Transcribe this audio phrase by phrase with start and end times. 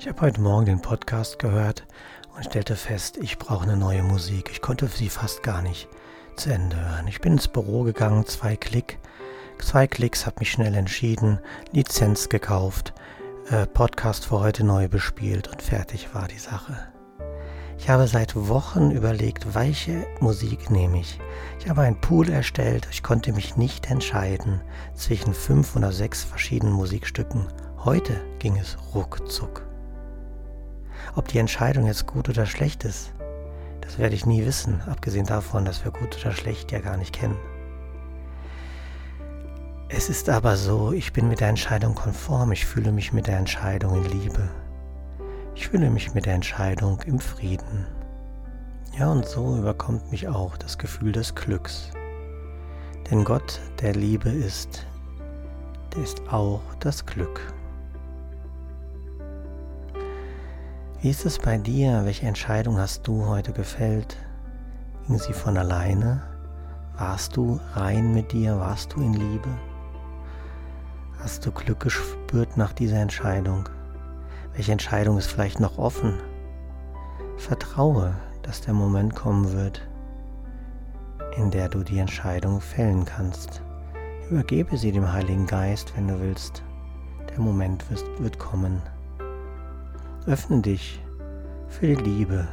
[0.00, 1.86] Ich habe heute Morgen den Podcast gehört
[2.34, 4.48] und stellte fest, ich brauche eine neue Musik.
[4.50, 5.88] Ich konnte sie fast gar nicht
[6.36, 7.06] zu Ende hören.
[7.06, 8.98] Ich bin ins Büro gegangen, zwei Klick,
[9.58, 11.38] zwei Klicks, habe mich schnell entschieden,
[11.72, 12.94] Lizenz gekauft,
[13.50, 16.78] äh, Podcast für heute neu bespielt und fertig war die Sache.
[17.76, 21.20] Ich habe seit Wochen überlegt, welche Musik nehme ich.
[21.58, 24.62] Ich habe einen Pool erstellt, ich konnte mich nicht entscheiden
[24.94, 27.48] zwischen fünf oder sechs verschiedenen Musikstücken.
[27.84, 29.69] Heute ging es ruckzuck.
[31.14, 33.12] Ob die Entscheidung jetzt gut oder schlecht ist,
[33.80, 37.12] das werde ich nie wissen, abgesehen davon, dass wir gut oder schlecht ja gar nicht
[37.12, 37.36] kennen.
[39.88, 43.38] Es ist aber so, ich bin mit der Entscheidung konform, ich fühle mich mit der
[43.38, 44.48] Entscheidung in Liebe.
[45.56, 47.86] Ich fühle mich mit der Entscheidung im Frieden.
[48.96, 51.90] Ja, und so überkommt mich auch das Gefühl des Glücks.
[53.10, 54.86] Denn Gott, der Liebe ist,
[55.94, 57.40] der ist auch das Glück.
[61.02, 62.04] Wie ist es bei dir?
[62.04, 64.18] Welche Entscheidung hast du heute gefällt?
[65.06, 66.20] Ging sie von alleine?
[66.98, 68.58] Warst du rein mit dir?
[68.58, 69.48] Warst du in Liebe?
[71.18, 73.66] Hast du Glück gespürt nach dieser Entscheidung?
[74.52, 76.18] Welche Entscheidung ist vielleicht noch offen?
[77.38, 79.80] Vertraue, dass der Moment kommen wird,
[81.34, 83.62] in der du die Entscheidung fällen kannst.
[84.28, 86.62] Übergebe sie dem Heiligen Geist, wenn du willst.
[87.30, 87.86] Der Moment
[88.18, 88.82] wird kommen.
[90.26, 91.00] Öffne dich
[91.66, 92.46] für die Liebe.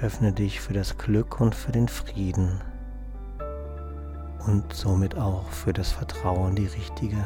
[0.00, 2.62] Öffne dich für das Glück und für den Frieden.
[4.46, 7.22] Und somit auch für das Vertrauen, die richtige,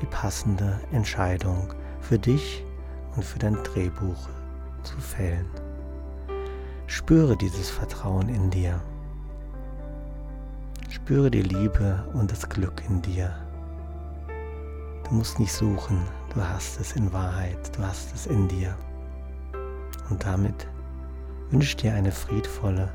[0.00, 2.64] die passende Entscheidung für dich
[3.16, 4.28] und für dein Drehbuch
[4.84, 5.46] zu fällen.
[6.86, 8.80] Spüre dieses Vertrauen in dir.
[10.90, 13.34] Spüre die Liebe und das Glück in dir.
[15.08, 18.76] Du musst nicht suchen, du hast es in Wahrheit, du hast es in dir.
[20.10, 20.66] Und damit
[21.50, 22.92] wünsche ich dir eine friedvolle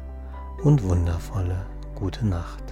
[0.64, 2.64] und wundervolle gute Nacht.